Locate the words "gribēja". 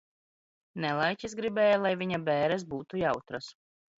1.41-1.77